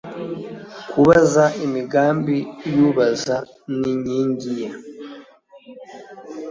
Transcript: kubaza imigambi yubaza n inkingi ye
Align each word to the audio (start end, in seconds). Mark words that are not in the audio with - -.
kubaza 0.89 1.43
imigambi 1.65 2.37
yubaza 2.77 3.35
n 3.79 3.81
inkingi 3.93 4.51
ye 4.59 4.69